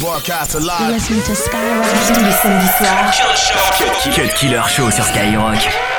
Broadcast 0.00 0.54
live. 0.54 0.98
Skyrock. 0.98 1.84
Killer 4.34 4.62
Show 4.66 4.90
sur 4.90 5.04
Skyrock. 5.04 5.89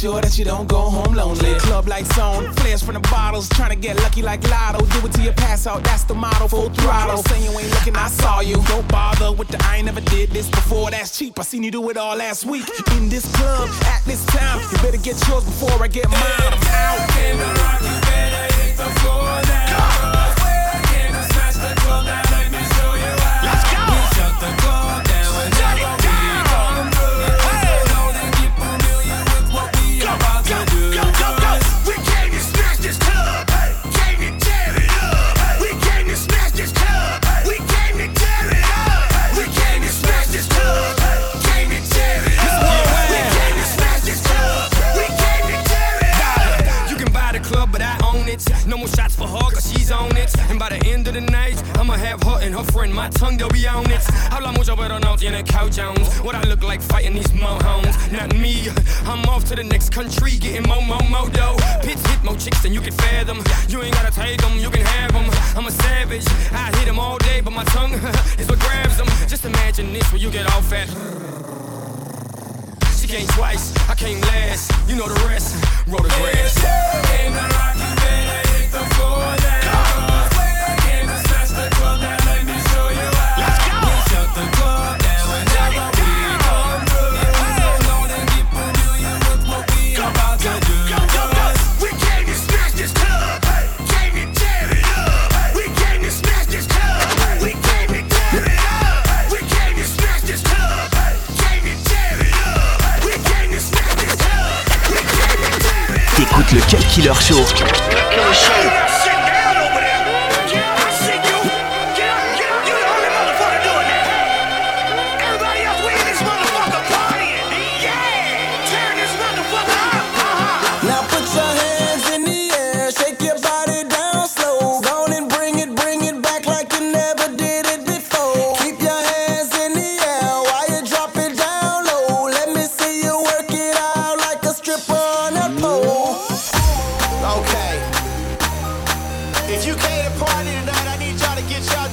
sure 0.00 0.20
that 0.22 0.38
you 0.38 0.46
don't 0.46 0.66
go 0.66 0.80
home 0.88 1.14
lonely. 1.14 1.54
Club 1.60 1.86
lights 1.86 2.18
on, 2.18 2.50
flares 2.54 2.82
from 2.82 2.94
the 2.94 3.00
bottles, 3.00 3.48
trying 3.50 3.70
to 3.70 3.76
get 3.76 3.96
lucky 3.96 4.22
like 4.22 4.42
Lotto. 4.48 4.86
Do 4.86 5.06
it 5.06 5.12
till 5.12 5.24
you 5.24 5.32
pass 5.32 5.66
out, 5.66 5.78
oh, 5.78 5.80
that's 5.80 6.04
the 6.04 6.14
motto. 6.14 6.48
Full 6.48 6.70
throttle, 6.70 7.22
saying 7.24 7.44
you 7.44 7.58
ain't 7.58 7.70
looking, 7.70 7.96
I 7.96 8.08
saw 8.08 8.40
you. 8.40 8.56
Don't 8.64 8.88
bother 8.88 9.30
with 9.32 9.48
the 9.48 9.58
I 9.64 9.76
ain't 9.76 9.86
never 9.86 10.00
did 10.00 10.30
this 10.30 10.48
before, 10.48 10.90
that's 10.90 11.18
cheap. 11.18 11.38
I 11.38 11.42
seen 11.42 11.62
you 11.62 11.70
do 11.70 11.90
it 11.90 11.98
all 11.98 12.16
last 12.16 12.46
week 12.46 12.66
in 12.96 13.10
this 13.10 13.26
club 13.36 13.68
at 13.84 14.02
this 14.06 14.24
time. 14.26 14.60
You 14.72 14.78
better 14.78 14.96
get 14.96 15.16
yours 15.28 15.44
before 15.44 15.82
I 15.82 15.88
get 15.88 16.08
mine. 16.08 16.39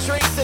drink. 0.08 0.37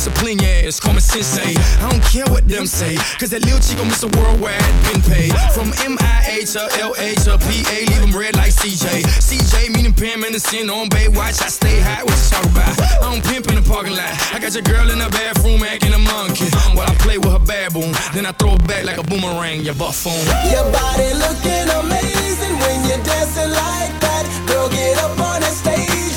Discipline 0.00 0.40
yeah, 0.40 0.64
it's 0.64 0.80
common 0.80 1.04
sensei. 1.04 1.52
I 1.76 1.92
don't 1.92 2.00
care 2.08 2.24
what 2.32 2.48
them 2.48 2.64
say, 2.64 2.96
cause 3.20 3.28
that 3.36 3.44
little 3.44 3.60
chico 3.60 3.84
Mr. 3.84 4.08
Worldwide 4.16 4.56
been 4.88 5.04
paid. 5.04 5.28
From 5.52 5.76
MIA 5.76 6.48
to 6.56 6.72
LA 6.80 7.12
to 7.28 7.36
PA, 7.36 7.76
leave 7.84 8.00
them 8.00 8.16
red 8.16 8.32
like 8.32 8.48
CJ. 8.48 9.04
CJ 9.20 9.76
meaning 9.76 9.92
the 9.92 10.08
Anderson 10.24 10.72
on 10.72 10.88
Baywatch, 10.88 11.44
I 11.44 11.52
stay 11.52 11.84
high, 11.84 12.00
what 12.00 12.16
you 12.16 12.28
talk 12.32 12.48
about? 12.48 12.72
I 12.80 13.12
don't 13.12 13.20
pimp 13.28 13.52
in 13.52 13.60
the 13.60 13.66
parking 13.68 13.92
lot. 13.92 14.08
I 14.32 14.40
got 14.40 14.56
your 14.56 14.64
girl 14.64 14.88
in 14.88 15.04
the 15.04 15.10
bathroom 15.12 15.60
acting 15.68 15.92
a 15.92 16.00
monkey. 16.00 16.48
While 16.72 16.88
I 16.88 16.96
play 17.04 17.20
with 17.20 17.36
her 17.36 17.44
baboon, 17.44 17.92
then 18.16 18.24
I 18.24 18.32
throw 18.32 18.56
it 18.56 18.64
back 18.64 18.88
like 18.88 18.96
a 18.96 19.04
boomerang, 19.04 19.68
you 19.68 19.76
buffoon. 19.76 20.16
Your 20.48 20.64
body 20.72 21.12
looking 21.12 21.68
amazing 21.76 22.56
when 22.56 22.88
you're 22.88 23.04
dancing 23.04 23.52
like 23.52 23.92
that. 24.00 24.24
Girl, 24.48 24.72
get 24.72 24.96
up 25.04 25.20
on 25.20 25.44
the 25.44 25.52
stage 25.52 26.09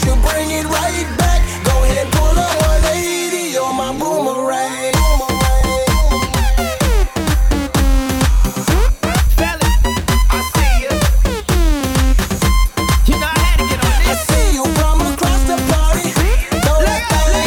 lady, 0.00 0.10
you 0.10 0.16
bring 0.22 0.50
it 0.50 0.64
right 0.66 1.18
back? 1.18 1.42
Go 1.64 1.82
ahead, 1.84 2.10
pull 2.12 2.38
up, 2.38 2.60
180, 2.82 3.52
you're 3.52 3.72
my 3.72 3.92
boomerang. 3.98 4.92
I 14.02 14.14
see 14.14 14.54
you 14.54 14.64
from 14.64 15.00
across 15.00 15.42
the 15.44 15.56
party. 15.70 16.10
Throw 16.62 16.78
that 16.82 17.02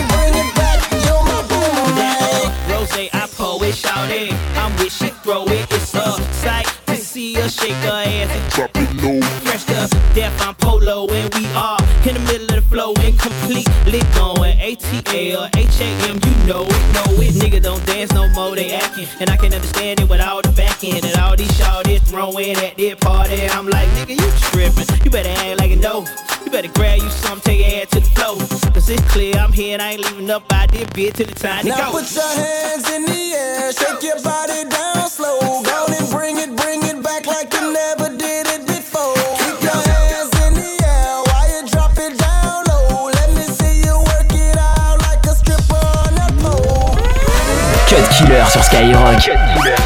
bring 0.10 0.36
it 0.36 0.50
back, 0.56 0.80
you're 1.06 1.24
my 1.24 1.42
boomerang. 1.50 2.52
Rose, 2.70 3.10
I 3.14 3.28
pour 3.36 3.64
it, 3.66 3.76
shout. 3.76 4.12
I'm 4.58 4.72
with 4.78 4.94
she 4.94 5.10
throw 5.24 5.46
it. 5.46 5.68
It's 5.72 5.94
a 5.94 6.22
sight 6.34 6.68
to 6.88 6.96
see 6.96 7.34
her 7.36 7.50
shake 7.50 7.74
her 7.74 8.04
ass 8.06 8.30
and 8.32 8.52
drop 8.52 8.72
it 8.76 8.94
low. 9.04 9.22
Fresh 9.42 9.66
to 9.66 9.90
death, 10.14 10.42
I'm 10.42 10.56
polo, 10.56 11.08
and 11.08 11.34
we 11.36 11.46
are 11.54 11.83
in 12.08 12.16
the 12.16 12.20
middle 12.22 12.50
of 12.50 12.56
the 12.56 12.62
flow, 12.70 12.94
incompletely 13.06 14.02
going. 14.16 14.58
ATL, 14.58 15.48
HAM, 15.56 16.20
you 16.24 16.48
know 16.48 16.64
it, 16.64 16.84
know 16.94 17.22
it. 17.22 17.34
Nigga 17.36 17.62
don't 17.62 17.86
dance 17.86 18.12
no 18.12 18.28
more, 18.30 18.56
they 18.56 18.74
acting. 18.74 19.08
And 19.20 19.30
I 19.30 19.38
can 19.38 19.54
understand 19.54 20.02
it 20.02 20.10
with 20.10 20.22
all 20.22 20.42
the 20.42 20.52
back 20.52 20.84
end 20.84 21.06
and 21.06 21.16
all 21.18 21.36
these 21.36 21.52
shawties 21.52 22.02
throwing 22.02 22.58
at 22.58 22.78
their 22.78 22.96
party. 22.96 23.48
I'm 23.48 23.68
like, 23.68 23.88
nigga, 23.90 24.20
you 24.20 24.30
tripping. 24.52 24.88
You 25.04 25.12
better 25.12 25.30
act 25.30 25.60
like 25.60 25.72
a 25.72 25.76
know. 25.78 26.06
You 26.44 26.52
better 26.52 26.70
grab 26.70 27.00
you 27.00 27.10
some, 27.10 27.40
take 27.40 27.60
your 27.60 27.82
ass 27.82 27.90
to 27.92 28.00
the 28.00 28.06
floor. 28.16 28.38
Cause 28.74 28.90
it's 28.90 29.02
clear 29.12 29.36
I'm 29.36 29.54
here 29.54 29.74
and 29.74 29.82
I 29.82 29.92
ain't 29.92 30.02
leaving 30.02 30.30
up 30.30 30.52
out 30.52 30.72
this 30.72 30.88
bitch, 30.90 31.14
till 31.14 31.28
the 31.28 31.36
time 31.36 31.64
to 31.64 31.70
Now 31.70 31.92
put 31.92 32.12
your 32.14 32.34
hands 32.36 32.90
in 32.90 33.06
the 33.06 33.34
air, 33.34 33.72
shake 33.72 34.04
your 34.04 34.22
body 34.22 34.70
down 34.70 35.10
slow. 35.10 35.73
Cut 48.34 48.40
Killer 48.40 48.50
sur 48.50 48.64
Skyrock. 48.64 49.83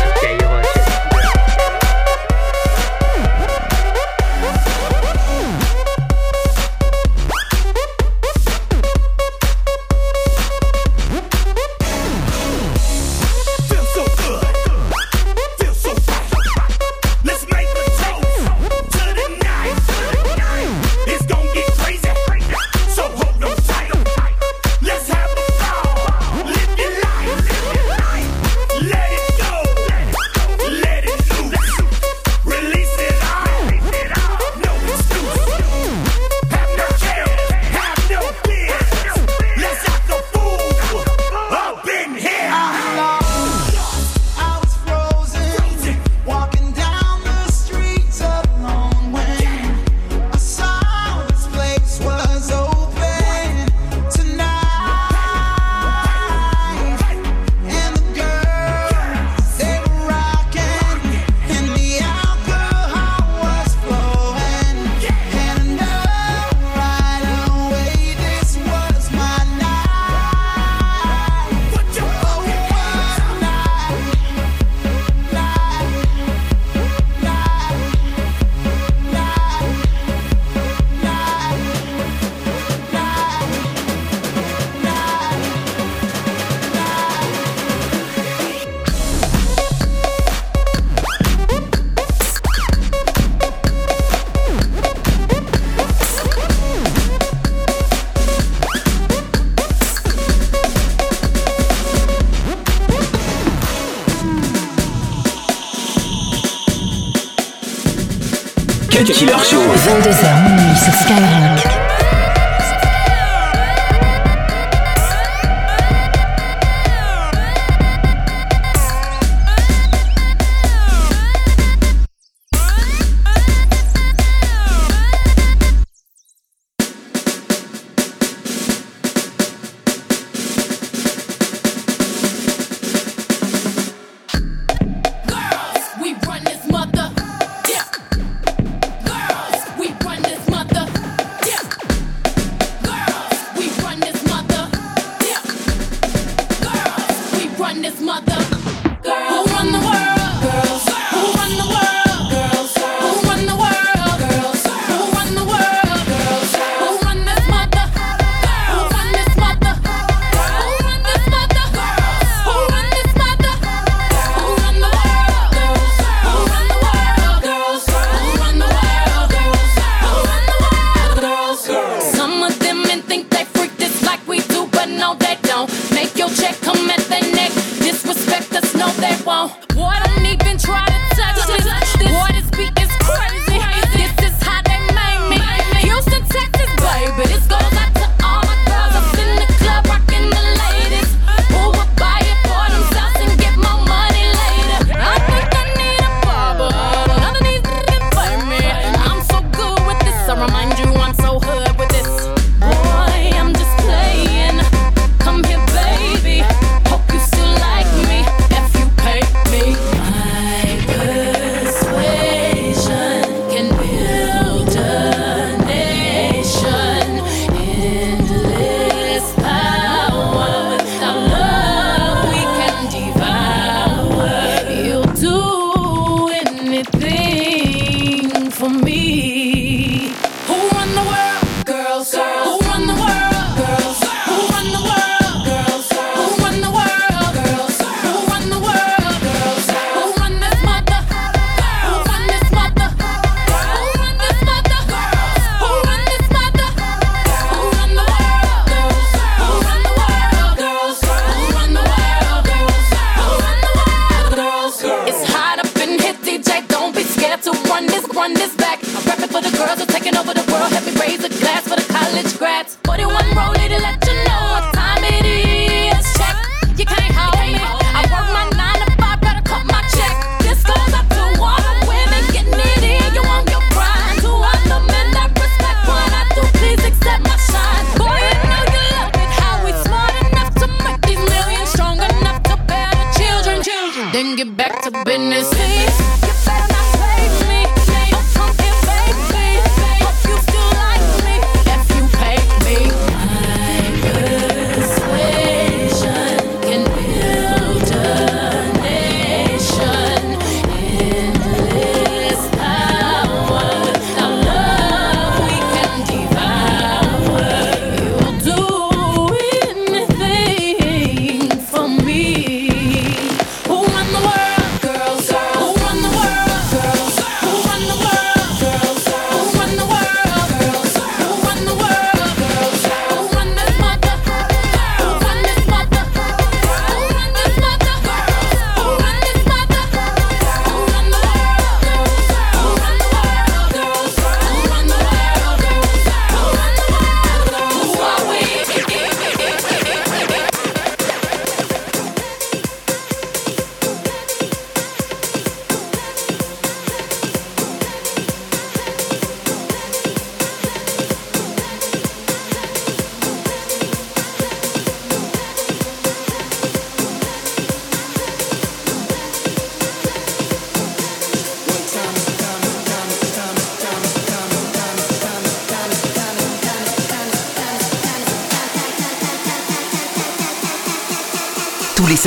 Cut 108.97 109.11
Killer 109.11 109.37
Show. 109.43 109.61
22h 109.61 110.41
minuit. 110.43 111.76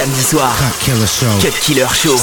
samedi 0.00 0.23
soir. 0.23 0.52
Cut 1.40 1.61
Killer 1.61 1.88
Show. 1.95 2.16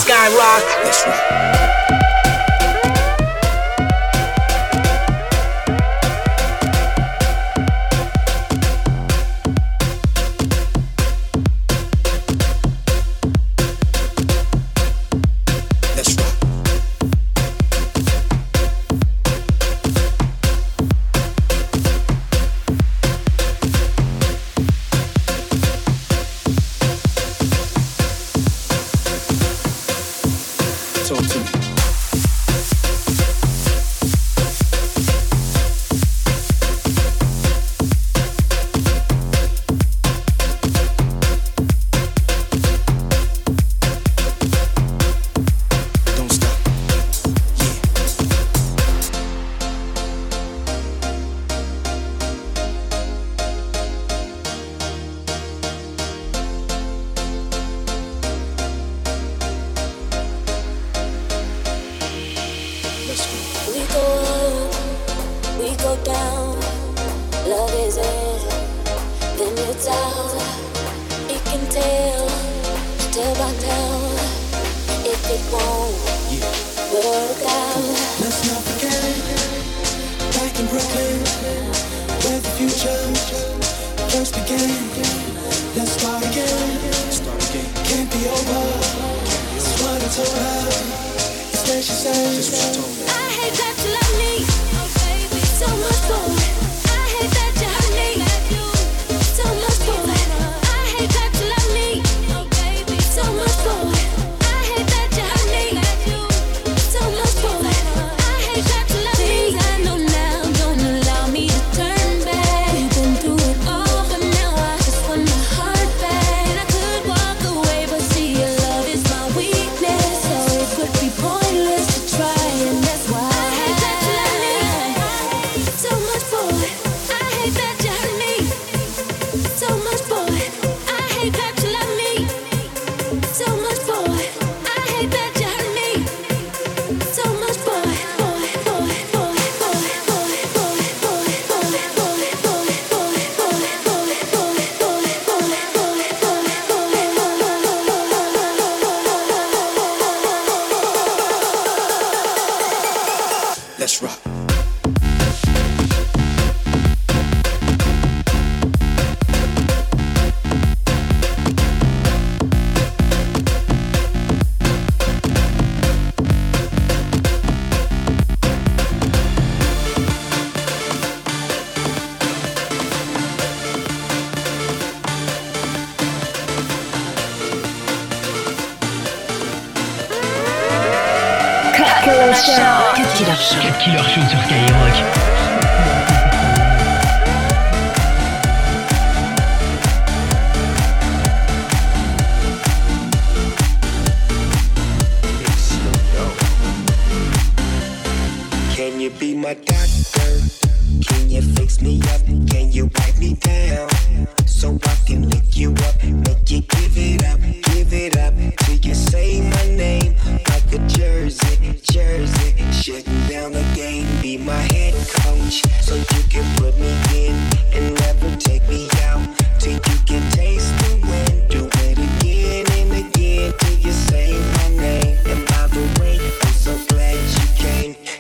qui 183.88 183.94
leur 183.94 184.37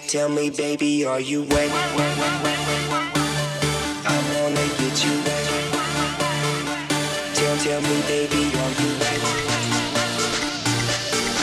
Tell 0.08 0.30
me, 0.30 0.50
baby, 0.50 1.04
are 1.04 1.20
you 1.20 1.44
wet? 1.44 1.70
I 4.06 4.16
wanna 4.36 4.66
get 4.80 5.04
you 5.04 5.12
wet. 5.26 5.48
Tell, 7.36 7.58
tell 7.58 7.82
me, 7.82 8.02
baby, 8.08 8.44
are 8.56 8.74
you 8.80 8.90
wet? 9.02 9.22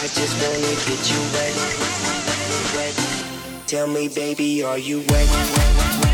I 0.01 0.09
just 0.09 0.35
wanna 0.41 0.75
get 0.89 1.03
you 1.13 1.21
wet. 1.35 1.55
wet. 2.75 2.95
Tell 3.67 3.87
me, 3.87 4.09
baby, 4.09 4.63
are 4.63 4.79
you 4.79 5.05
wet? 5.11 6.14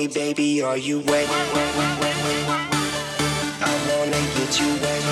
Me, 0.00 0.06
baby, 0.08 0.62
are 0.62 0.78
you 0.78 1.00
wet? 1.00 1.28
I 3.60 3.72
wanna 3.88 4.20
get 4.34 4.60
you 4.60 4.68
wet. 4.80 5.02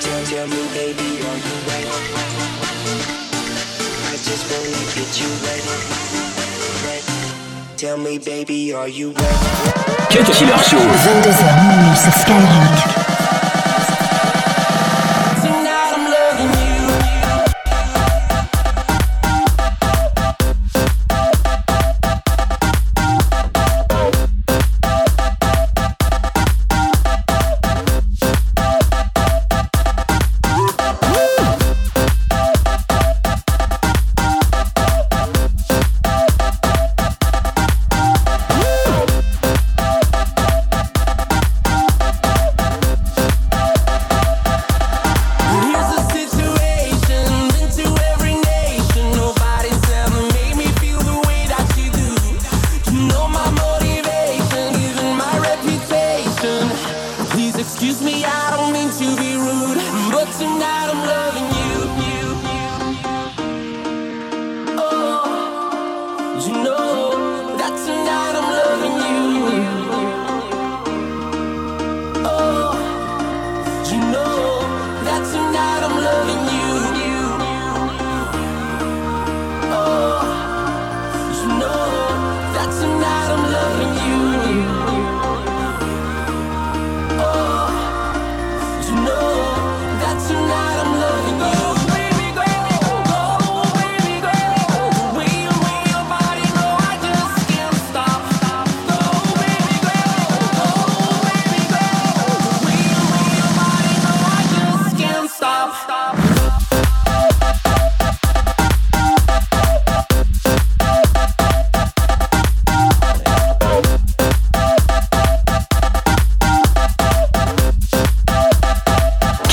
Tell, 0.00 0.22
tell 0.26 0.46
me, 0.46 0.62
baby, 0.74 1.08
are 1.28 1.40
you 1.46 1.56
wet? 1.66 1.86
I 4.06 4.16
just 4.28 4.44
wanna 4.50 4.82
get 4.94 5.10
you 5.20 5.30
wet. 5.42 5.62
wet. 6.84 7.04
Tell 7.76 7.98
me, 7.98 8.18
baby, 8.18 8.72
are 8.72 8.88
you 8.88 9.10
wet? 9.10 9.38
Cut 10.10 10.26
Killer 10.32 10.58
Show. 10.58 10.78
22h 10.78 11.42
minuit 11.66 11.96
sur 11.96 12.12
Skyrock. 12.12 12.99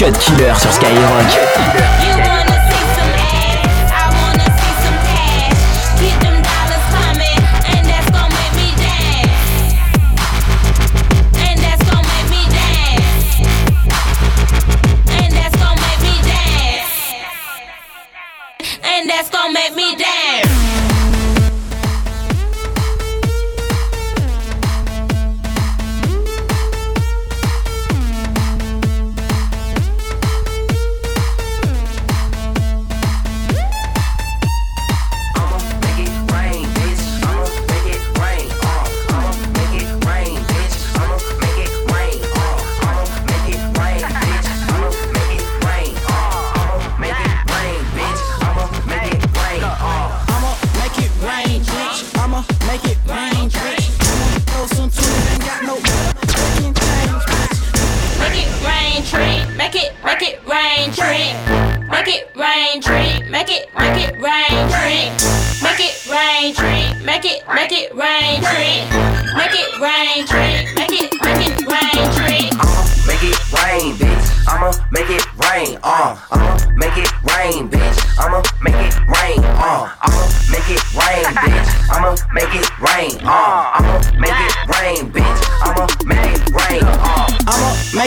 Cut 0.07 0.19
Killer 0.19 0.55
sur 0.57 0.71
Skyrock. 0.71 1.56
Make 52.67 52.83
it 52.85 52.97
rain, 53.07 53.49
bitch. 53.49 53.87
I'ma 54.01 54.39
throw 54.47 54.65
some 54.67 54.89
tunes, 54.89 55.25
ain't 55.31 55.43
got 55.45 55.61
no 55.63 55.75
fucking 55.77 56.73
change, 56.73 57.23
bitch. 57.27 57.59
Make 58.19 58.37
it 58.43 58.49
rain, 58.65 59.03
tree. 59.03 59.37
Make 59.57 59.75
it, 59.75 59.93
make 60.03 60.21
it 60.21 60.39
rain, 60.47 60.91
tree. 60.91 61.33
Make 61.89 62.07
it 62.07 62.23
rain, 62.35 62.81
tree. 62.81 63.23
Make 63.29 63.49
it, 63.49 63.69
make 63.77 63.97
it 63.97 64.13
rain, 64.21 64.67
tree. 64.69 65.09
Make 65.63 65.79
it 65.79 65.95
rain, 66.09 66.53
tree. 66.53 66.85
Make 67.05 67.25
it, 67.25 67.43
make 67.47 67.71
it 67.71 67.93
rain, 67.95 68.41
tree. 68.43 68.85
Make 69.35 69.55
it 69.55 69.69
rain, 69.79 70.25
tree. 70.27 70.67
Make 70.75 70.93
it, 70.93 71.11
make 71.23 71.43
it 71.47 71.55
rain, 71.67 72.05
tree. 72.15 72.49
I'ma 72.59 72.83
make 73.07 73.23
it 73.23 73.37
rain, 73.53 73.93
bitch. 73.95 74.25
I'ma 74.47 74.71
make 74.91 75.09
it 75.09 75.25
rain. 75.35 75.77
Uh, 75.83 76.17
I'ma 76.31 76.57
make 76.75 76.97
it 76.97 77.11
rain, 77.23 77.69
bitch. 77.69 77.97
I'ma 78.19 78.41
make 78.61 78.75
it 78.75 78.95
rain. 79.07 79.39
Uh, 79.43 79.89
I'ma 80.01 80.23
make 80.51 80.69
it 80.69 80.83
rain, 80.93 81.25
bitch. 81.35 81.76
Make 82.33 82.53
it 82.55 82.67
rain. 82.79 83.19
Uh, 83.23 83.71
I'ma 83.73 83.97
make 84.19 84.31
it 84.33 84.66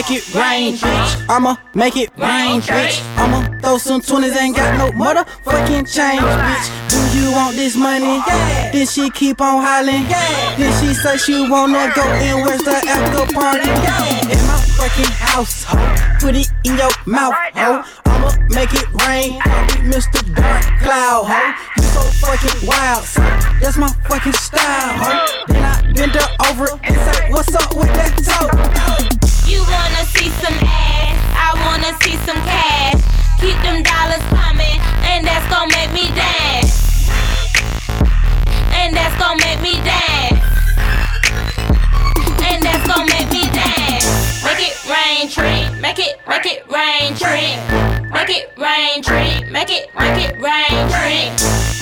make 0.01 0.17
it 0.17 0.33
rain, 0.33 0.73
bitch. 0.75 1.25
I'ma 1.29 1.57
make 1.75 1.95
it 1.95 2.09
rain, 2.17 2.61
bitch. 2.61 3.01
I'ma 3.17 3.59
throw 3.59 3.77
some 3.77 4.01
twenties, 4.01 4.35
ain't 4.35 4.55
got 4.55 4.75
no 4.77 4.89
motherfucking 4.97 5.85
change, 5.85 6.21
bitch. 6.21 6.67
Do 6.89 7.19
you 7.19 7.31
want 7.31 7.55
this 7.55 7.75
money? 7.75 8.05
Uh-uh. 8.05 8.25
Yeah. 8.27 8.71
Then 8.71 8.87
she 8.87 9.11
keep 9.11 9.39
on 9.41 9.61
hollering. 9.63 10.09
Yeah. 10.09 10.55
Then 10.57 10.71
she 10.81 10.93
say 10.95 11.17
she 11.17 11.47
wanna 11.47 11.91
go 11.93 12.01
and 12.01 12.43
where's 12.43 12.63
the 12.63 12.71
after 12.71 13.31
party? 13.33 13.67
Yeah. 13.67 14.31
In 14.33 14.41
my 14.47 14.57
fucking 14.79 15.11
house, 15.21 15.65
ho. 15.65 15.77
Put 16.19 16.35
it 16.35 16.49
in 16.63 16.77
your 16.77 16.89
mouth, 17.05 17.35
ho. 17.53 17.83
I'ma 18.05 18.31
make 18.49 18.73
it 18.73 18.87
rain. 19.05 19.39
I'll 19.45 19.67
be 19.67 19.93
Mr. 19.93 20.17
Dark 20.33 20.63
Cloud, 20.81 21.25
ho. 21.29 21.41
You 21.77 21.83
so 21.83 22.01
fucking 22.25 22.67
wild, 22.67 23.03
so 23.03 23.21
that's 23.61 23.77
my 23.77 23.89
fucking 24.09 24.33
style, 24.33 24.97
ho. 24.97 25.43
Then 25.47 25.63
I 25.63 25.93
bend 25.93 26.11
her 26.13 26.27
over 26.49 26.79
and 26.83 26.95
say, 26.95 27.29
What's 27.29 27.53
up 27.53 27.75
with 27.75 27.93
that 27.93 28.17
toe? 28.25 29.30
You 29.51 29.59
wanna 29.67 30.05
see 30.15 30.29
some 30.39 30.55
ass? 30.63 31.19
I 31.35 31.51
wanna 31.67 31.91
see 31.99 32.15
some 32.23 32.39
cash. 32.47 33.03
Keep 33.43 33.59
them 33.67 33.83
dollars 33.83 34.23
coming, 34.31 34.79
and 35.03 35.27
that's 35.27 35.43
gon' 35.51 35.67
make 35.75 35.91
me 35.91 36.07
dance. 36.15 36.71
And 38.79 38.95
that's 38.95 39.11
gon' 39.19 39.35
make 39.43 39.59
me 39.59 39.75
dance. 39.83 40.39
And 42.47 42.63
that's 42.63 42.87
gon' 42.87 43.05
make 43.11 43.27
me 43.27 43.43
dance. 43.51 44.07
Make 44.39 44.71
it 44.71 44.75
rain, 44.87 45.27
tree. 45.27 45.67
Make 45.81 45.99
it, 45.99 46.15
make 46.31 46.45
it 46.47 46.63
rain, 46.71 47.11
tree. 47.19 47.59
Make 48.07 48.31
it 48.31 48.55
rain, 48.55 49.03
tree. 49.03 49.43
Make 49.51 49.69
it, 49.69 49.91
make 49.99 50.31
it 50.31 50.39
rain, 50.39 50.79
tree. 50.95 51.27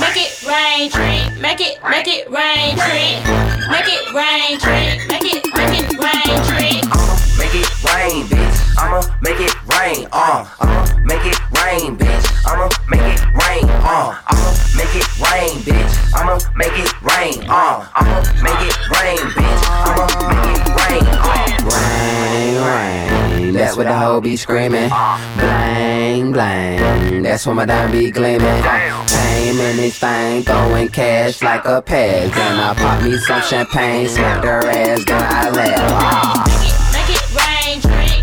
Make 0.02 0.18
it 0.18 0.34
rain, 0.42 0.90
tree. 0.90 1.22
Make 1.40 1.62
it, 1.62 1.78
make 1.86 2.08
it 2.10 2.26
rain, 2.34 2.74
tree. 2.82 3.22
Make 3.70 3.90
it 3.94 4.04
rain, 4.10 4.58
tree. 4.58 5.06
Make 5.06 5.30
it, 5.38 5.46
make 5.54 5.76
it 5.78 5.90
rain, 6.02 6.38
tree. 6.50 7.09
Make 7.50 7.66
it 7.66 7.84
rain, 7.84 8.26
bitch. 8.28 8.78
I'ma 8.78 9.02
make 9.24 9.40
it 9.40 9.56
rain. 9.66 10.08
Uh, 10.12 10.46
I'ma 10.60 10.86
make 11.04 11.26
it 11.26 11.40
rain, 11.58 11.98
bitch. 11.98 12.46
I'ma 12.46 12.70
make 12.88 13.02
it 13.02 13.26
rain. 13.34 13.66
Uh, 13.82 14.14
I'ma 14.28 14.54
make 14.78 14.94
it 14.94 15.10
rain, 15.18 15.58
bitch. 15.66 16.14
I'ma 16.14 16.38
make 16.56 16.78
it 16.78 16.94
rain. 17.02 17.50
Uh, 17.50 17.88
I'ma 17.96 18.22
make 18.44 18.62
it 18.62 18.78
rain, 18.94 19.18
bitch. 19.34 19.64
I'ma 19.82 20.06
make 20.30 20.62
it 20.62 20.70
rain. 20.78 21.10
Uh. 21.18 21.40
Rain, 21.74 23.42
rain, 23.42 23.54
That's 23.56 23.76
what 23.76 23.88
the 23.88 23.98
hoe 23.98 24.22
be 24.22 24.38
screaming. 24.38 24.90
Blang, 24.90 26.32
blang. 26.32 27.24
That's 27.24 27.48
what 27.48 27.56
my 27.56 27.66
dime 27.66 27.92
be 27.92 28.12
gleaming. 28.12 28.62
Came 29.08 29.60
in 29.60 29.78
this 29.78 29.98
thing, 29.98 30.44
throwing 30.44 30.90
cash 30.90 31.42
like 31.42 31.66
a 31.66 31.82
peg. 31.82 32.32
Then 32.32 32.60
I 32.60 32.76
pop 32.76 33.02
me 33.02 33.18
some 33.18 33.42
champagne, 33.42 34.08
smack 34.08 34.44
her 34.44 34.70
ass, 34.70 35.04
then 35.04 35.24
I 35.24 35.50
laugh. 35.50 36.29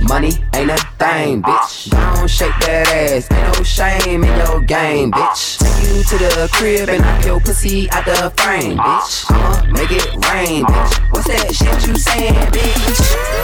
Money 0.09 0.33
ain't 0.55 0.71
a 0.71 0.77
thing, 0.99 1.43
ah. 1.45 1.67
bitch. 1.67 1.91
Don't 1.91 2.31
shake 2.31 2.55
that 2.61 2.87
ass, 2.87 3.27
ain't 3.31 3.59
no 3.59 3.63
shame 3.65 4.23
in 4.23 4.33
your 4.39 4.61
game, 4.63 5.11
ah. 5.13 5.35
bitch. 5.35 5.59
Take 5.59 5.83
you 5.83 6.03
to 6.05 6.17
the 6.19 6.49
crib 6.53 6.89
and 6.89 7.03
knock 7.03 7.25
your 7.25 7.41
pussy 7.41 7.91
out 7.91 8.05
the 8.05 8.31
frame, 8.39 8.79
ah. 8.79 9.03
bitch. 9.03 9.27
I'ma 9.35 9.73
make 9.73 9.91
it 9.91 10.07
rain, 10.31 10.63
bitch. 10.63 10.93
What's 11.11 11.27
that 11.27 11.51
shit 11.51 11.89
you 11.89 11.95
saying, 11.99 12.35
bitch? 12.55 12.99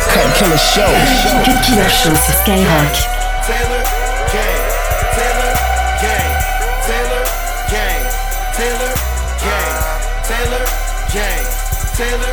Cut 0.07 0.29
Killer 0.39 0.59
Show. 0.59 0.87
Cut 1.43 1.59
Killer 1.67 1.91
Show 1.91 2.15
sur 2.15 2.35
Skyrock. 2.47 2.95
Taylor 3.43 3.83
Gang, 4.31 4.63
Taylor 5.19 5.55
Gang, 5.99 6.31
Taylor 6.87 7.25
Gang, 7.75 8.03
Taylor 8.55 8.95
Gang, 9.43 9.75
Taylor 10.31 10.65
Gang, 11.11 11.45
Taylor 11.97 12.32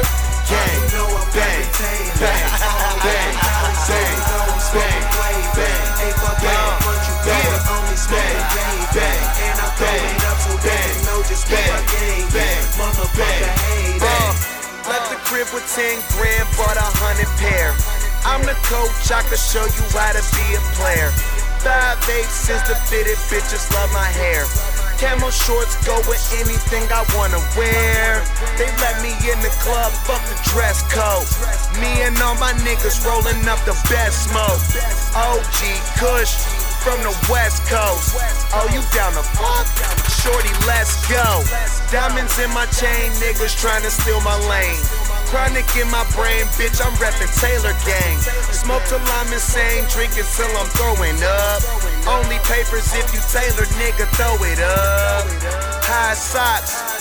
bang, 13.19 13.43
bang. 13.43 13.99
Uh. 13.99 14.08
Uh, 14.08 14.32
left 14.88 15.12
the 15.12 15.19
crib 15.27 15.47
with 15.51 15.67
10 15.75 15.99
grand, 16.15 16.47
bought 16.55 16.79
a 16.79 16.89
hundred 17.03 17.29
pair. 17.36 17.75
I'm 18.23 18.43
the 18.47 18.55
coach, 18.67 19.12
I 19.12 19.23
can 19.27 19.39
show 19.39 19.63
you 19.63 19.84
how 19.91 20.15
to 20.15 20.23
be 20.36 20.47
a 20.55 20.62
player. 20.79 21.12
Five 21.60 21.99
eight 22.08 22.32
since 22.32 22.63
the 22.71 22.75
fitted 22.88 23.19
bitches 23.27 23.67
love 23.75 23.91
my 23.91 24.08
hair. 24.08 24.47
Camo 24.95 25.32
shorts 25.32 25.75
go 25.88 25.95
with 26.08 26.19
anything 26.39 26.84
I 26.91 27.03
wanna 27.15 27.39
wear. 27.55 28.23
They 28.55 28.67
let 28.79 28.99
me 29.03 29.12
in 29.27 29.39
the 29.43 29.51
club, 29.63 29.91
fuck 30.08 30.23
the 30.27 30.39
dress 30.51 30.84
code. 30.91 31.27
Me 31.79 32.03
and 32.03 32.15
all 32.23 32.36
my 32.36 32.51
niggas 32.63 33.03
rolling 33.03 33.43
up 33.47 33.60
the 33.67 33.75
best 33.91 34.32
smoke. 34.32 34.60
OG 35.15 35.60
Kush 35.99 36.68
from 36.79 36.99
the 37.03 37.13
west 37.27 37.63
coast. 37.67 38.15
Oh, 38.55 38.67
you 38.71 38.81
down 38.95 39.13
the 39.13 39.23
fuck? 39.35 39.67
Shorty, 40.23 40.51
let's 40.67 40.95
go. 41.07 41.43
Diamonds 41.91 42.39
in 42.39 42.51
my 42.51 42.65
chain, 42.75 43.11
niggas 43.19 43.55
trying 43.59 43.83
to 43.83 43.91
steal 43.91 44.21
my 44.21 44.35
lane. 44.47 44.79
Chronic 45.29 45.69
in 45.77 45.89
my 45.91 46.03
brain, 46.17 46.45
bitch, 46.57 46.81
I'm 46.81 46.93
reppin' 46.97 47.29
Taylor 47.37 47.75
Gang. 47.85 48.17
Smoke 48.49 48.83
till 48.89 48.99
I'm 48.99 49.31
insane, 49.31 49.85
drinking 49.89 50.25
till 50.35 50.49
I'm 50.57 50.69
throwing 50.73 51.19
up. 51.21 51.61
Only 52.07 52.39
papers 52.49 52.89
if 52.95 53.13
you 53.13 53.21
Taylor, 53.29 53.67
nigga, 53.77 54.09
throw 54.17 54.35
it 54.41 54.59
up. 54.59 55.27
High 55.85 56.15
socks, 56.15 56.98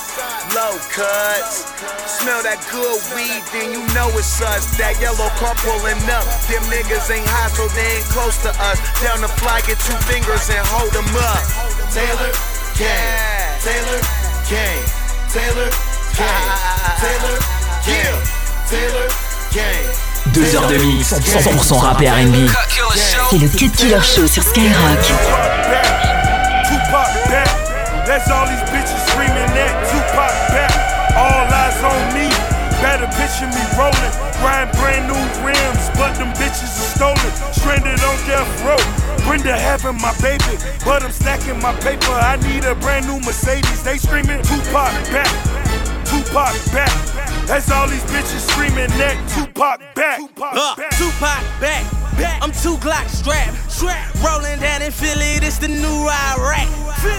low 0.55 0.77
cuts. 0.93 1.69
Smell 2.07 2.43
that 2.43 2.61
good 2.71 3.01
weed, 3.15 3.43
then 3.53 3.73
you 3.73 3.83
know 3.95 4.09
it's 4.17 4.41
us. 4.41 4.65
That 4.79 4.97
yellow 5.01 5.29
car 5.41 5.55
pulling 5.61 5.99
up. 6.09 6.25
Them 6.49 6.63
niggas 6.71 7.11
ain't 7.11 7.27
high, 7.27 7.51
so 7.53 7.69
they 7.75 8.01
ain't 8.01 8.09
close 8.13 8.37
to 8.45 8.53
us. 8.71 8.79
Down 9.03 9.21
the 9.21 9.31
fly, 9.41 9.61
get 9.67 9.79
two 9.83 9.97
fingers 10.09 10.49
and 10.51 10.65
hold 10.69 10.93
them 10.93 11.09
up. 11.17 11.43
Taylor 11.93 12.33
Gang, 12.77 13.59
Taylor 13.61 14.01
Gang, 14.49 14.83
Taylor 15.33 15.71
Gang, 16.17 16.49
Taylor 17.03 17.37
Gang, 17.85 18.19
Taylor 18.69 19.09
Gang. 19.53 19.87
Deux 20.33 20.55
heures 20.55 20.69
de 20.69 20.77
mix, 20.77 21.15
100% 21.15 21.79
rap 21.79 22.01
et 22.03 22.09
R&B. 22.09 22.49
C'est 23.31 23.39
le 23.39 23.49
Cut 23.49 23.77
Killer 23.77 24.03
Show 24.03 24.27
sur 24.27 24.43
Skyrock. 24.43 24.99
That's 28.09 28.31
all 28.31 28.47
these 28.49 28.65
bitches 28.73 29.05
screaming 29.13 29.53
that 29.53 29.85
Tupac 29.85 30.38
eyes 31.79 31.85
on 31.85 32.15
me. 32.15 32.29
Better 32.81 33.07
picture 33.19 33.47
me 33.51 33.63
rolling. 33.77 34.15
Riding 34.43 34.73
brand 34.79 35.05
new 35.11 35.19
rims, 35.45 35.91
but 35.99 36.15
them 36.15 36.33
bitches 36.35 36.71
are 36.71 36.91
stolen. 36.95 37.33
Stranded 37.53 38.01
on 38.03 38.17
death 38.27 38.49
row. 38.65 38.79
Brenda 39.27 39.57
having 39.57 40.01
my 40.01 40.15
baby, 40.23 40.57
but 40.85 41.03
I'm 41.03 41.11
stacking 41.11 41.61
my 41.61 41.75
paper. 41.81 42.13
I 42.13 42.37
need 42.37 42.65
a 42.65 42.75
brand 42.77 43.07
new 43.07 43.19
Mercedes. 43.21 43.83
They 43.83 43.99
screaming 43.99 44.43
Tupac 44.43 44.93
back. 45.11 45.31
Tupac 46.07 46.55
back. 46.73 46.95
That's 47.47 47.71
all 47.71 47.89
these 47.89 48.05
bitches 48.05 48.47
screaming 48.51 48.91
that 48.99 49.17
Tupac 49.35 49.81
back. 49.95 50.19
Tupac 50.19 50.55
Uh, 50.55 50.77
back. 50.77 50.91
Tupac 50.91 51.43
back, 51.61 51.85
back. 52.19 52.43
I'm 52.43 52.53
two 52.53 52.77
Glock 52.83 53.09
strapped, 53.09 53.71
strapped. 53.71 54.15
Rolling 54.23 54.59
down 54.61 54.83
in 54.83 54.93
Philly, 54.93 55.39
this 55.39 55.59
the 55.59 55.69
new 55.69 56.01
Iraq. 56.35 56.69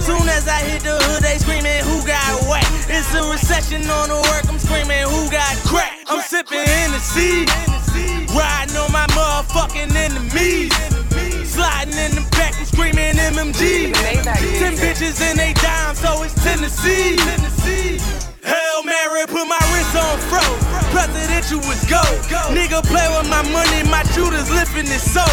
Soon 0.03 0.27
as 0.27 0.47
I 0.47 0.59
hit 0.67 0.83
the 0.83 0.99
hood, 0.99 1.23
they 1.23 1.39
screaming, 1.39 1.79
who 1.87 2.05
got 2.05 2.43
whack? 2.51 2.67
It's 2.91 3.15
a 3.15 3.23
recession 3.31 3.87
on 3.89 4.09
the 4.09 4.19
work, 4.29 4.43
I'm 4.51 4.59
screaming, 4.59 5.07
who 5.07 5.31
got 5.31 5.55
crack? 5.63 6.03
I'm 6.07 6.21
sipping 6.21 6.67
Hennessy, 6.67 7.47
riding 8.35 8.75
on 8.75 8.91
my 8.91 9.07
motherfucking 9.15 9.95
enemies. 9.95 10.75
Sliding 11.47 11.95
in 11.95 12.11
the 12.15 12.27
back, 12.31 12.53
I'm 12.59 12.65
screaming 12.65 13.15
MMG. 13.15 13.93
Ten 14.59 14.75
bitches 14.75 15.21
and 15.21 15.39
they 15.39 15.53
dime, 15.53 15.95
so 15.95 16.23
it's 16.23 16.35
Tennessee. 16.43 17.15
Tennessee. 17.15 18.28
Hail 18.43 18.83
Mary, 18.83 19.25
put 19.27 19.45
my 19.47 19.59
wrist 19.73 19.95
on 19.95 20.17
fro. 20.31 20.43
Presidential 20.89 21.59
was 21.67 21.83
go. 21.85 22.01
Nigga 22.49 22.81
play 22.87 23.05
with 23.13 23.29
my 23.29 23.43
money, 23.53 23.83
my 23.89 24.03
shooters 24.15 24.49
lifting 24.49 24.87
his 24.87 25.03
soul. 25.03 25.27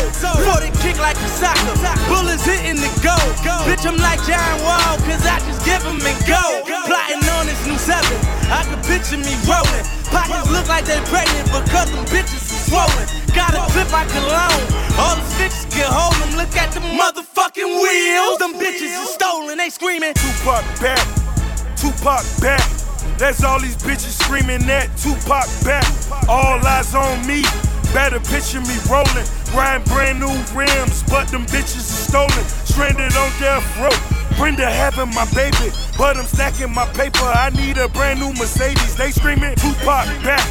For 0.44 0.58
the 0.60 0.70
kick 0.82 0.98
like 0.98 1.16
a 1.16 1.30
soccer, 1.30 1.74
bullets 2.10 2.44
hitting 2.44 2.76
the 2.76 2.90
goal. 3.00 3.26
Bitch, 3.64 3.86
I'm 3.86 3.96
like 3.96 4.20
John 4.28 4.60
Wall, 4.62 4.98
cause 5.08 5.24
I 5.24 5.40
just 5.48 5.64
give 5.64 5.82
him 5.82 6.00
and 6.02 6.20
go. 6.28 6.42
Plotting 6.86 7.24
on 7.38 7.46
this 7.46 7.60
new 7.66 7.78
seven, 7.78 8.18
I 8.52 8.62
can 8.68 8.80
picture 8.84 9.16
me 9.18 9.34
rolling. 9.48 9.86
Pockets 10.12 10.50
look 10.50 10.68
like 10.68 10.84
they 10.84 11.00
pregnant 11.08 11.48
because 11.50 11.90
them 11.90 12.04
bitches 12.12 12.42
are 12.52 12.62
swollen. 12.68 13.06
Got 13.34 13.54
a 13.56 13.64
clip 13.72 13.90
I 13.92 14.04
can 14.06 14.22
loan, 14.22 14.60
all 15.00 15.16
the 15.16 15.24
sticks 15.34 15.64
can 15.72 15.88
hold 15.88 16.14
them. 16.20 16.36
Look 16.36 16.54
at 16.56 16.72
the 16.72 16.80
motherfucking 16.80 17.70
wheels, 17.80 18.38
them 18.38 18.54
bitches 18.54 18.92
are 18.92 19.08
stolen. 19.08 19.58
They 19.58 19.70
screaming. 19.70 20.14
Tupac 20.14 20.64
back, 20.80 21.00
Tupac 21.76 22.24
back. 22.40 22.85
That's 23.18 23.42
all 23.42 23.58
these 23.60 23.76
bitches 23.76 24.22
screaming 24.22 24.66
that 24.66 24.90
Tupac 24.98 25.48
back. 25.64 25.86
All 26.28 26.60
eyes 26.66 26.94
on 26.94 27.26
me. 27.26 27.42
Better 27.94 28.20
picture 28.20 28.60
me 28.60 28.76
rolling, 28.90 29.24
riding 29.54 29.86
brand 29.88 30.20
new 30.20 30.36
rims, 30.52 31.02
but 31.04 31.28
them 31.28 31.46
bitches 31.46 31.88
are 31.88 32.04
stolen. 32.04 32.44
Stranded 32.66 33.16
on 33.16 33.30
death 33.40 33.64
row. 33.80 34.36
Brenda 34.36 34.68
having 34.68 35.14
my 35.14 35.24
baby, 35.32 35.72
but 35.96 36.18
I'm 36.18 36.26
stacking 36.26 36.74
my 36.74 36.84
paper. 36.92 37.24
I 37.24 37.50
need 37.50 37.78
a 37.78 37.88
brand 37.88 38.20
new 38.20 38.34
Mercedes. 38.34 38.96
They 38.96 39.10
screaming 39.10 39.54
Tupac 39.54 40.06
back, 40.22 40.44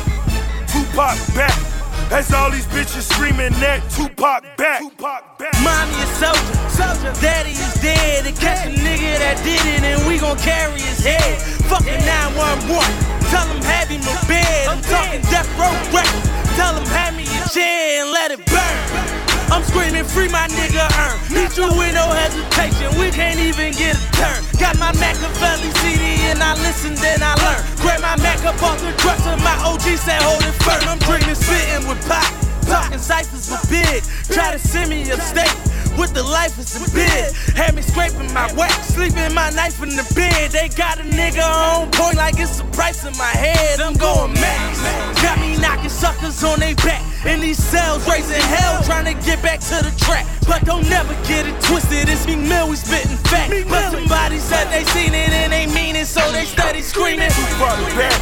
Tupac 0.67 1.17
back. 1.35 1.74
That's 2.09 2.31
all 2.33 2.51
these 2.51 2.67
bitches 2.67 3.09
screaming 3.11 3.51
that 3.59 3.81
Tupac 3.89 4.43
back. 4.57 4.79
Tupac 4.79 5.39
back. 5.39 5.53
Mommy 5.65 5.97
a 5.97 6.07
soldier, 6.21 6.55
soldier. 6.69 7.13
Daddy 7.19 7.51
is 7.51 7.73
dead. 7.81 8.25
And 8.25 8.37
catch 8.37 8.67
a 8.67 8.69
nigga 8.69 9.17
that 9.19 9.41
did 9.43 9.61
it, 9.65 9.83
and 9.83 10.07
we 10.07 10.19
gon' 10.19 10.37
carry 10.37 10.79
his 10.79 11.03
head. 11.03 11.41
Fucking 11.65 12.05
911. 12.05 13.15
Tell 13.33 13.47
him 13.49 13.61
have 13.63 13.89
him 13.89 14.05
a 14.05 14.15
bed. 14.27 14.67
I'm 14.69 14.81
talking 14.85 15.21
death 15.33 15.49
row 15.57 15.73
records. 15.89 16.29
Tell 16.55 16.77
him 16.77 16.85
hand 16.85 17.17
me 17.17 17.25
a 17.25 17.49
chair 17.49 18.03
and 18.03 18.11
let 18.11 18.31
it 18.31 18.45
burn. 18.45 19.24
I'm 19.51 19.63
screaming 19.63 20.05
free 20.05 20.29
my 20.29 20.47
nigga 20.47 20.85
earn. 20.85 21.17
Hit 21.29 21.57
you 21.57 21.67
with 21.77 21.93
no 21.93 22.05
hesitation. 22.09 22.89
We 22.99 23.11
can't 23.11 23.39
even 23.39 23.73
get 23.73 23.95
a 23.95 24.05
turn. 24.17 24.39
Got 24.59 24.77
my 24.77 24.91
Machiavelli 24.97 25.69
CD 25.81 26.29
and 26.31 26.41
I 26.41 26.53
listen, 26.61 26.95
then 26.95 27.21
I 27.21 27.35
learn. 27.43 27.61
Grab 27.81 28.01
my 28.01 28.15
Mac 28.23 28.43
up 28.45 28.61
off 28.63 28.79
the 28.81 28.91
dresser. 28.97 29.37
My 29.43 29.55
OG 29.65 29.85
said 30.01 30.21
hold 30.21 30.41
it 30.43 30.55
firm. 30.63 30.81
I'm 30.89 30.99
dreaming, 30.99 31.35
spitting 31.35 31.87
with 31.87 32.01
pop. 32.07 32.25
Talking 32.65 32.99
ciphers 32.99 33.49
for 33.49 33.61
big. 33.69 34.03
Try 34.33 34.51
to 34.51 34.59
send 34.59 34.89
me 34.89 35.09
a 35.09 35.15
upstate 35.15 35.74
with 35.97 36.13
the 36.13 36.23
life 36.23 36.57
is 36.59 36.75
a 36.75 36.91
bid. 36.93 37.33
Had 37.55 37.75
me 37.75 37.81
scraping 37.81 38.31
my 38.33 38.51
wax, 38.53 38.93
sleeping 38.95 39.33
my 39.33 39.49
knife 39.51 39.81
in 39.81 39.89
the 39.89 40.05
bed. 40.15 40.51
They 40.51 40.69
got 40.69 40.99
a 40.99 41.03
nigga 41.03 41.43
on 41.43 41.91
point 41.91 42.17
like 42.17 42.39
it's 42.39 42.59
a 42.59 42.65
price 42.75 43.05
in 43.05 43.15
my 43.17 43.33
head. 43.35 43.81
I'm 43.81 43.93
going 43.93 44.33
max. 44.33 44.81
Got 45.21 45.39
me 45.39 45.57
knocking 45.57 45.89
suckers 45.89 46.43
on 46.43 46.59
they 46.59 46.73
back. 46.75 47.03
In 47.25 47.39
these 47.39 47.57
cells, 47.57 48.07
raising 48.07 48.41
hell, 48.41 48.83
trying 48.83 49.05
to 49.05 49.25
get 49.25 49.41
back 49.41 49.59
to 49.71 49.81
the 49.81 49.93
track. 49.97 50.25
But 50.47 50.63
don't 50.65 50.87
never 50.89 51.13
get 51.27 51.47
it 51.47 51.59
twisted. 51.63 52.09
It's 52.09 52.27
me 52.27 52.35
Mill, 52.35 52.69
we 52.69 52.75
spitting 52.75 53.17
fat. 53.29 53.49
But 53.67 53.91
somebody 53.91 54.37
said 54.37 54.65
they 54.71 54.83
seen 54.91 55.13
it 55.13 55.29
and 55.29 55.51
they 55.51 55.65
mean 55.73 55.95
it, 55.95 56.07
so 56.07 56.21
they 56.31 56.45
steady 56.45 56.81
screaming. 56.81 57.29
Tupac 57.29 57.79
back, 57.97 58.19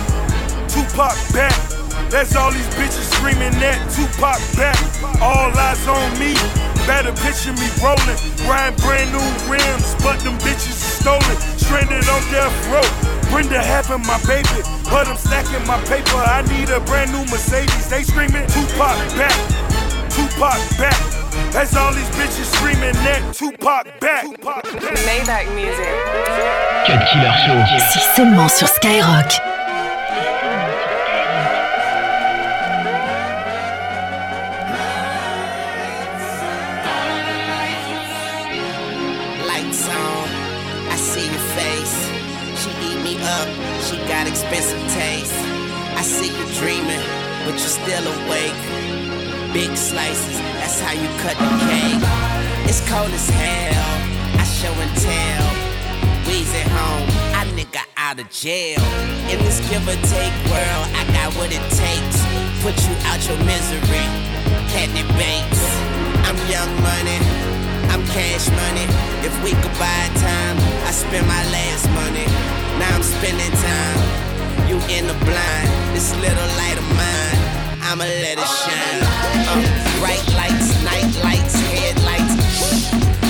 Tupac 0.69 1.17
back. 1.33 1.55
That's 2.09 2.35
all 2.35 2.51
these 2.51 2.67
bitches 2.75 3.09
screaming 3.15 3.53
that 3.59 3.77
Tupac 3.91 4.39
back. 4.55 4.77
All 5.21 5.51
eyes 5.57 5.87
on 5.87 6.19
me. 6.19 6.72
Better 6.85 7.13
picture 7.23 7.53
me 7.53 7.67
rolling, 7.79 8.19
riding 8.43 8.75
brand 8.83 9.07
new 9.15 9.23
rims, 9.47 9.95
but 10.03 10.19
them 10.19 10.37
bitches 10.43 10.75
are 10.75 10.95
stolen. 10.99 11.37
Stranded 11.55 12.03
on 12.09 12.21
death 12.27 12.51
row. 12.67 12.83
Brenda 13.31 13.61
having 13.61 14.05
my 14.05 14.19
baby, 14.27 14.61
but 14.91 15.07
I'm 15.07 15.17
stacking 15.17 15.65
my 15.65 15.79
paper. 15.85 16.19
I 16.19 16.43
need 16.51 16.69
a 16.69 16.79
brand 16.81 17.11
new 17.11 17.23
Mercedes. 17.31 17.89
They 17.89 18.03
screaming 18.03 18.45
Tupac 18.47 18.99
back, 19.15 19.33
Tupac 20.11 20.59
back. 20.77 20.99
That's 21.51 21.75
all 21.75 21.93
these 21.93 22.09
bitches 22.19 22.51
screaming 22.55 22.93
that 23.07 23.33
Tupac 23.33 23.99
back. 23.99 24.25
Maybach 25.07 25.47
music. 25.55 25.87
Cut 26.85 26.99
Killer 27.09 27.33
Show. 27.45 27.63
C'est 27.93 28.15
seulement 28.15 28.49
sur 28.49 28.67
Skyrock. 28.67 29.52
She 43.85 43.97
got 44.07 44.27
expensive 44.27 44.79
taste. 44.93 45.33
I 45.97 46.01
see 46.01 46.29
you 46.29 46.45
dreaming, 46.59 47.03
but 47.45 47.55
you're 47.59 47.75
still 47.81 48.05
awake. 48.05 48.57
Big 49.53 49.75
slices, 49.77 50.39
that's 50.59 50.79
how 50.79 50.93
you 50.93 51.07
cut 51.21 51.37
the 51.37 51.49
cake. 51.69 52.03
It's 52.69 52.81
cold 52.89 53.11
as 53.11 53.29
hell, 53.29 53.87
I 54.39 54.45
show 54.45 54.73
and 54.73 54.93
tell. 54.97 55.45
We's 56.27 56.49
at 56.55 56.67
home, 56.67 57.07
I 57.37 57.45
nigga 57.53 57.83
out 57.97 58.19
of 58.19 58.29
jail. 58.31 58.81
In 59.29 59.37
this 59.45 59.59
give 59.69 59.85
or 59.87 59.99
take 60.09 60.35
world, 60.49 60.87
I 60.97 61.03
got 61.13 61.33
what 61.35 61.51
it 61.51 61.65
takes. 61.73 62.17
Put 62.63 62.75
you 62.87 62.95
out 63.09 63.21
your 63.27 63.39
misery, 63.45 64.07
candy 64.73 65.03
banks. 65.19 65.61
I'm 66.25 66.37
young 66.49 66.71
money. 66.81 67.19
I'm 67.93 68.03
cash 68.07 68.49
money. 68.49 68.85
If 69.21 69.33
we 69.43 69.51
could 69.51 69.77
buy 69.77 70.09
time, 70.17 70.57
I 70.87 70.91
spend 70.91 71.27
my 71.27 71.43
last 71.51 71.87
money. 71.91 72.62
Now 72.79 72.95
I'm 72.95 73.03
spending 73.03 73.51
time. 73.51 74.23
You 74.67 74.77
in 74.89 75.07
the 75.07 75.17
blind, 75.25 75.69
this 75.95 76.15
little 76.17 76.49
light 76.57 76.77
of 76.77 76.87
mine. 76.97 77.39
I'ma 77.83 78.05
let 78.05 78.37
it 78.37 78.51
shine. 78.63 78.99
Uh, 79.49 79.61
bright 79.99 80.25
lights, 80.33 80.69
night 80.83 81.11
lights, 81.23 81.55
headlights. 81.73 82.35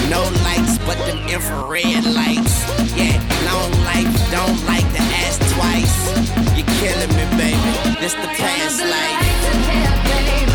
No 0.10 0.22
lights, 0.48 0.78
but 0.86 0.98
them 1.06 1.20
infrared 1.28 2.06
lights. 2.06 2.56
Yeah, 2.96 3.18
long 3.50 3.72
life, 3.84 4.12
don't 4.32 4.60
like 4.66 4.88
to 4.96 5.02
ask 5.26 5.42
twice. 5.56 5.98
You're 6.56 6.72
killing 6.80 7.14
me, 7.18 7.26
baby. 7.38 8.00
This 8.00 8.14
the 8.14 8.30
past 8.38 8.80
life. 8.80 10.53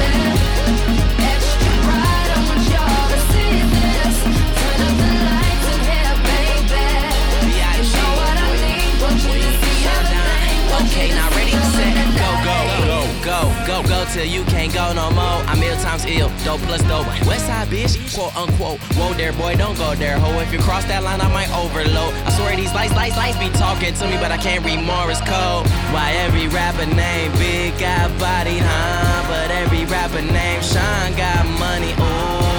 Go, 13.78 13.86
go, 13.86 14.04
till 14.10 14.24
you 14.26 14.42
can't 14.50 14.74
go 14.74 14.92
no 14.92 15.06
more. 15.14 15.38
I'm 15.46 15.62
ill 15.62 15.76
times 15.78 16.04
ill, 16.04 16.32
dope 16.42 16.60
plus 16.66 16.82
dope. 16.90 17.06
West 17.30 17.46
side 17.46 17.68
bitch, 17.68 17.94
quote 18.12 18.34
unquote. 18.34 18.80
Whoa 18.98 19.14
there, 19.14 19.32
boy, 19.32 19.54
don't 19.54 19.78
go 19.78 19.94
there, 19.94 20.18
ho. 20.18 20.34
If 20.40 20.52
you 20.52 20.58
cross 20.58 20.82
that 20.86 21.04
line, 21.04 21.20
I 21.20 21.30
might 21.30 21.46
overload. 21.54 22.10
I 22.26 22.34
swear 22.34 22.56
these 22.56 22.74
lights, 22.74 22.92
lights, 22.98 23.16
lights 23.16 23.38
be 23.38 23.50
talking 23.54 23.94
to 23.94 24.04
me, 24.10 24.18
but 24.18 24.32
I 24.34 24.36
can't 24.36 24.66
read 24.66 24.82
Morse 24.82 25.22
code. 25.22 25.70
Why 25.94 26.10
every 26.26 26.48
rapper 26.48 26.90
name 26.90 27.30
Big 27.38 27.78
got 27.78 28.10
body, 28.18 28.58
huh? 28.58 29.22
But 29.30 29.54
every 29.54 29.86
rapper 29.86 30.26
name 30.26 30.58
Sean 30.58 31.14
got 31.14 31.46
money, 31.62 31.94
ooh. 32.02 32.58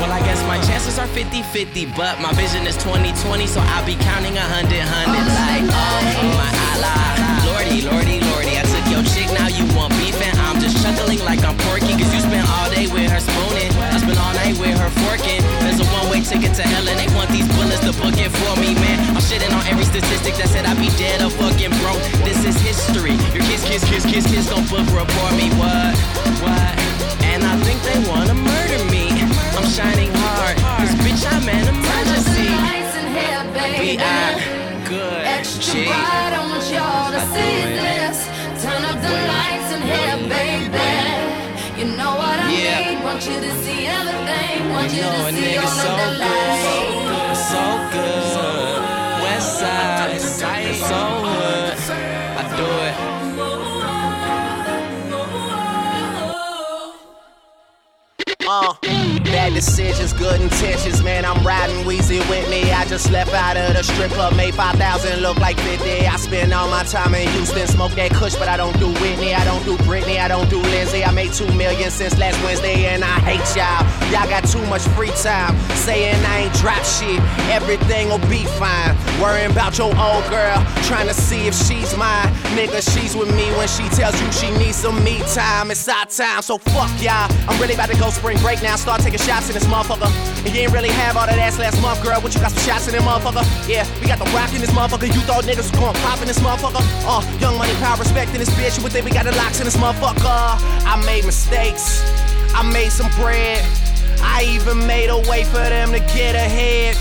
Well, 0.00 0.16
I 0.16 0.24
guess 0.24 0.40
my 0.48 0.56
chances 0.64 0.96
are 0.96 1.12
50-50, 1.12 1.92
but 1.92 2.16
my 2.24 2.32
vision 2.32 2.64
is 2.64 2.80
20-20, 2.80 3.52
so 3.52 3.60
I'll 3.76 3.84
be 3.84 4.00
counting 4.00 4.32
a 4.40 4.46
hundred, 4.48 4.80
hundred 4.80 5.28
like, 5.28 5.68
oh 5.68 6.00
my 6.40 6.48
Allah. 6.72 7.12
Lordy, 7.52 7.84
lordy, 7.84 8.18
lordy, 8.32 8.56
I 8.58 8.64
took 8.64 8.86
your 8.90 9.04
chick, 9.12 9.28
now 9.38 9.46
you 9.46 9.64
want 9.76 9.92
beef, 10.00 10.11
chuckling 10.82 11.22
like 11.22 11.46
I'm 11.46 11.54
porky, 11.70 11.94
cause 11.94 12.10
you 12.10 12.18
spend 12.18 12.42
all 12.50 12.66
day 12.74 12.90
with 12.90 13.06
her 13.06 13.22
spooning, 13.22 13.70
I 13.78 14.02
spent 14.02 14.18
all 14.18 14.34
night 14.34 14.58
with 14.58 14.74
her 14.74 14.90
forking. 15.06 15.38
There's 15.62 15.78
a 15.78 15.86
one-way 16.02 16.26
ticket 16.26 16.58
to 16.58 16.66
hell, 16.66 16.82
and 16.82 16.98
they 16.98 17.06
want 17.14 17.30
these 17.30 17.46
bullets 17.54 17.86
to 17.86 17.94
book 18.02 18.18
it 18.18 18.34
for 18.34 18.52
me, 18.58 18.74
man. 18.74 18.98
I'm 19.14 19.22
shitting 19.22 19.54
on 19.54 19.62
every 19.70 19.86
statistic 19.86 20.34
that 20.42 20.50
said 20.50 20.66
I'd 20.66 20.76
be 20.82 20.90
dead 20.98 21.22
or 21.22 21.30
fucking 21.30 21.70
broke. 21.78 22.02
This 22.26 22.42
is 22.42 22.58
history. 22.58 23.14
Your 23.30 23.46
kiss, 23.46 23.62
kiss, 23.62 23.86
kiss, 23.86 24.02
kiss, 24.02 24.26
kids 24.26 24.50
gon' 24.50 24.66
book 24.66 24.86
report 24.90 25.32
me, 25.38 25.54
what, 25.54 25.94
what? 26.42 26.74
And 27.30 27.46
I 27.46 27.54
think 27.62 27.78
they 27.86 28.02
wanna 28.10 28.34
murder 28.34 28.82
me. 28.90 29.06
I'm 29.54 29.68
shining 29.70 30.10
hard, 30.18 30.58
cause 30.82 30.94
bitch, 31.06 31.22
I'm 31.30 31.46
an 31.46 31.64
emergency. 31.70 32.50
We 33.78 33.98
are 34.02 34.34
good. 34.90 35.22
G. 35.62 35.86
I 35.86 36.38
want 36.42 36.66
y'all 36.74 37.10
to 37.14 37.22
see 37.30 37.62
this. 37.78 38.26
Turn 38.62 38.82
up 38.84 38.98
the 39.00 39.10
lights 39.10 39.72
in 39.74 39.82
here, 39.82 40.28
baby. 40.28 40.71
Want 43.12 43.26
you 43.26 43.40
to 43.42 43.52
see 43.62 43.86
everything. 43.86 44.70
Want 44.70 44.90
you, 44.90 44.96
You 44.96 45.02
know 45.04 45.10
to 45.12 45.26
a 45.26 45.32
see 45.32 45.40
nigga 45.42 45.60
all 45.60 45.68
so 45.68 45.88
of 45.92 45.98
the 46.00 46.08
lights. 46.18 46.64
good, 47.12 47.36
so 47.52 47.64
good. 47.92 48.80
West 49.22 49.50
side, 49.60 50.18
so 50.74 51.00
good. 51.22 51.74
I 52.38 52.56
do 52.56 52.66
it. 52.88 52.96
Uh, 58.48 59.01
bad 59.52 59.54
decisions, 59.54 60.12
good 60.12 60.40
intentions, 60.40 61.02
man. 61.02 61.24
I'm 61.24 61.44
riding 61.46 61.84
Weezy 61.84 62.18
with 62.28 62.48
me. 62.50 62.72
I 62.72 62.84
just 62.86 63.10
left 63.10 63.32
out 63.32 63.56
of 63.56 63.74
the 63.74 63.82
strip 63.82 64.10
club, 64.12 64.34
made 64.36 64.54
5,000 64.54 65.20
look 65.20 65.38
like 65.38 65.58
50. 65.60 66.06
I 66.06 66.16
spend 66.16 66.52
all 66.52 66.68
my 66.68 66.82
time 66.84 67.14
in 67.14 67.28
Houston, 67.30 67.66
smoke 67.66 67.92
that 67.92 68.12
kush, 68.12 68.34
but 68.36 68.48
I 68.48 68.56
don't 68.56 68.78
do 68.78 68.88
Whitney. 69.00 69.34
I 69.34 69.44
don't 69.44 69.64
do 69.64 69.76
Britney, 69.84 70.18
I 70.18 70.28
don't 70.28 70.48
do 70.48 70.60
Lindsay. 70.60 71.04
I 71.04 71.12
made 71.12 71.32
2 71.32 71.46
million 71.54 71.90
since 71.90 72.18
last 72.18 72.42
Wednesday, 72.44 72.86
and 72.86 73.04
I 73.04 73.18
hate 73.20 73.44
y'all. 73.56 73.82
Y'all 74.12 74.28
got 74.28 74.44
too 74.48 74.64
much 74.66 74.82
free 74.96 75.12
time, 75.22 75.58
saying 75.76 76.16
I 76.26 76.44
ain't 76.44 76.54
drop 76.54 76.84
shit. 76.84 77.20
Everything 77.50 78.08
will 78.08 78.24
be 78.28 78.44
fine. 78.58 78.96
Worrying 79.20 79.50
about 79.50 79.78
your 79.78 79.92
old 79.98 80.24
girl, 80.30 80.58
trying 80.84 81.08
to 81.08 81.14
see 81.14 81.46
if 81.46 81.54
she's 81.54 81.96
mine. 81.96 82.28
Nigga, 82.56 82.80
she's 82.92 83.14
with 83.16 83.34
me 83.34 83.50
when 83.56 83.68
she 83.68 83.88
tells 83.90 84.20
you 84.20 84.30
she 84.32 84.50
needs 84.58 84.76
some 84.76 85.02
me 85.04 85.20
time. 85.34 85.70
It's 85.70 85.88
our 85.88 86.06
time, 86.06 86.42
so 86.42 86.58
fuck 86.58 86.90
y'all. 87.00 87.30
I'm 87.48 87.60
really 87.60 87.74
about 87.74 87.90
to 87.90 87.98
go 87.98 88.10
spring 88.10 88.38
break 88.38 88.62
now. 88.62 88.76
Start 88.76 89.00
taking 89.00 89.20
shots 89.20 89.41
in 89.48 89.54
this 89.54 89.66
motherfucker. 89.66 90.10
And 90.44 90.54
you 90.54 90.62
ain't 90.62 90.72
really 90.72 90.90
have 90.90 91.16
all 91.16 91.26
that 91.26 91.38
ass 91.38 91.58
last 91.58 91.80
month, 91.80 92.02
girl. 92.02 92.20
What 92.20 92.34
you 92.34 92.40
got 92.40 92.52
some 92.52 92.62
shots 92.62 92.86
in 92.86 92.94
that 92.94 93.02
motherfucker? 93.02 93.42
Yeah, 93.68 93.86
we 94.00 94.06
got 94.06 94.18
the 94.18 94.28
rock 94.36 94.52
in 94.54 94.60
this 94.60 94.70
motherfucker. 94.70 95.06
You 95.06 95.20
thought 95.22 95.44
niggas 95.44 95.70
was 95.70 95.74
going 95.74 95.94
pop 96.02 96.20
in 96.20 96.28
this 96.28 96.38
motherfucker? 96.38 96.82
Uh, 97.06 97.22
young 97.38 97.56
money, 97.58 97.72
power, 97.80 97.98
respect 97.98 98.32
in 98.32 98.38
this 98.38 98.50
bitch. 98.50 98.76
You 98.76 98.82
would 98.82 98.92
think 98.92 99.04
we 99.04 99.10
got 99.10 99.24
the 99.24 99.32
locks 99.32 99.58
in 99.58 99.64
this 99.64 99.76
motherfucker. 99.76 100.20
I 100.22 101.02
made 101.06 101.24
mistakes. 101.24 102.02
I 102.54 102.62
made 102.72 102.90
some 102.90 103.10
bread. 103.20 103.64
I 104.22 104.44
even 104.54 104.86
made 104.86 105.08
a 105.08 105.18
way 105.28 105.44
for 105.44 105.62
them 105.62 105.92
to 105.92 106.00
get 106.14 106.34
ahead. 106.34 106.96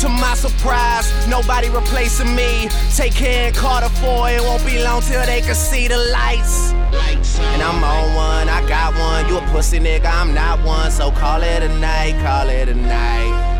To 0.00 0.08
my 0.08 0.34
surprise, 0.34 1.06
nobody 1.28 1.68
replacing 1.68 2.34
me. 2.34 2.68
Take 2.94 3.14
care 3.14 3.48
in 3.48 3.54
Carter 3.54 3.88
4, 4.00 4.30
it 4.30 4.40
won't 4.40 4.64
be 4.64 4.82
long 4.82 5.02
till 5.02 5.24
they 5.26 5.40
can 5.40 5.54
see 5.54 5.86
the 5.86 5.98
lights. 5.98 6.72
And 6.92 7.62
I'm 7.62 7.82
on 7.82 8.14
one, 8.14 8.48
I 8.48 8.66
got 8.68 8.94
one. 8.94 9.28
You 9.28 9.38
a 9.38 9.42
pussy 9.52 9.78
nigga, 9.78 10.06
I'm 10.06 10.34
not 10.34 10.62
one. 10.64 10.90
So 10.90 11.10
call 11.10 11.42
it 11.42 11.62
a 11.62 11.68
night, 11.78 12.20
call 12.22 12.48
it 12.48 12.68
a 12.68 12.74
night. 12.74 13.52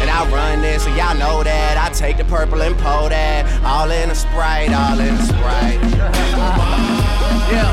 And 0.00 0.10
I 0.10 0.28
run 0.30 0.62
this, 0.62 0.84
so 0.84 0.90
y'all 0.94 1.16
know 1.16 1.42
that. 1.42 1.78
I 1.78 1.92
take 1.92 2.16
the 2.16 2.24
purple 2.24 2.62
and 2.62 2.76
pour 2.76 3.08
that. 3.08 3.46
All 3.64 3.90
in 3.90 4.10
a 4.10 4.14
sprite, 4.14 4.72
all 4.72 4.98
in 4.98 5.14
a 5.14 5.22
sprite. 5.22 5.80
yeah. 7.52 7.72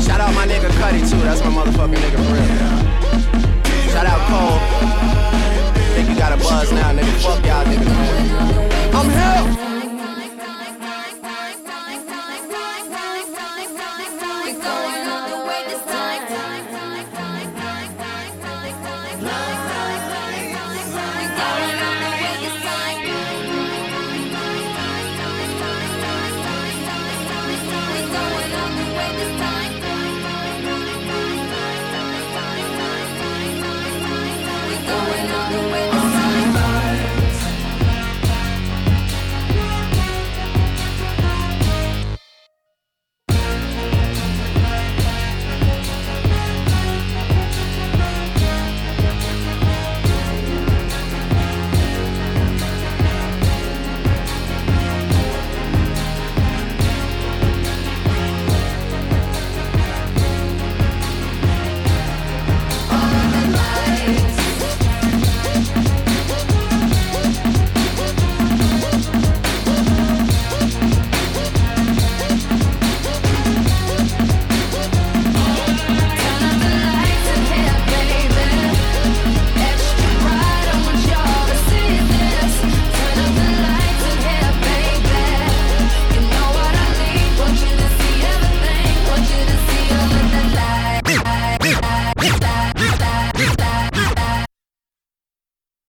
Shout 0.00 0.20
out 0.20 0.34
my 0.34 0.46
nigga 0.46 0.70
Cudi 0.78 1.08
too, 1.10 1.20
that's 1.22 1.40
my 1.40 1.50
motherfucking 1.50 1.96
nigga 1.96 2.16
for 2.16 2.34
real. 2.34 2.92
Shout 3.92 4.06
out 4.06 4.20
Cole. 4.28 4.58
Think 5.94 6.08
you 6.08 6.16
got 6.16 6.32
a 6.32 6.36
buzz 6.36 6.72
now, 6.72 6.92
nigga. 6.92 7.12
Fuck 7.22 7.44
y'all 7.44 7.64
niggas, 7.64 7.86
man. 7.86 8.94
I'm 8.94 9.56
here. 9.56 9.71